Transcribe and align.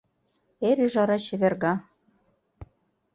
Эр 0.67 0.77
ӱжара 0.85 1.17
чеверга. 1.25 1.73